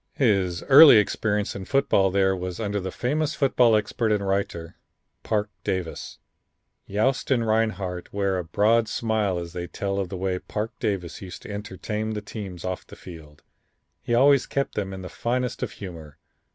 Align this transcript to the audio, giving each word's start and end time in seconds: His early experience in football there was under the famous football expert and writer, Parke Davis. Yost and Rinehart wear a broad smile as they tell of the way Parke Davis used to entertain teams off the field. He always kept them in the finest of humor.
His 0.15 0.63
early 0.63 0.97
experience 0.97 1.55
in 1.55 1.65
football 1.65 2.09
there 2.09 2.35
was 2.35 2.59
under 2.59 2.79
the 2.79 2.89
famous 2.89 3.35
football 3.35 3.75
expert 3.75 4.11
and 4.11 4.27
writer, 4.27 4.75
Parke 5.21 5.51
Davis. 5.63 6.17
Yost 6.87 7.29
and 7.29 7.45
Rinehart 7.45 8.11
wear 8.11 8.39
a 8.39 8.43
broad 8.43 8.87
smile 8.87 9.37
as 9.37 9.53
they 9.53 9.67
tell 9.67 9.99
of 9.99 10.09
the 10.09 10.17
way 10.17 10.39
Parke 10.39 10.79
Davis 10.79 11.21
used 11.21 11.43
to 11.43 11.51
entertain 11.51 12.15
teams 12.21 12.65
off 12.65 12.87
the 12.87 12.95
field. 12.95 13.43
He 14.01 14.15
always 14.15 14.47
kept 14.47 14.73
them 14.73 14.91
in 14.91 15.03
the 15.03 15.07
finest 15.07 15.61
of 15.61 15.73
humor. 15.73 16.17